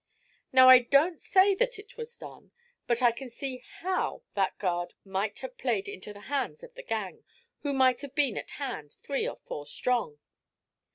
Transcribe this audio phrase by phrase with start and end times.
[0.51, 2.51] Now I don't say that it was done,
[2.87, 6.81] but I can see how that guard might have played into the hands of the
[6.81, 7.23] gang,
[7.59, 10.17] who might have been at hand three or four strong.